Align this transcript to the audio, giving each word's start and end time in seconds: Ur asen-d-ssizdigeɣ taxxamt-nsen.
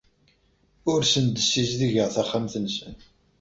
Ur 0.89 0.99
asen-d-ssizdigeɣ 1.03 2.09
taxxamt-nsen. 2.15 2.93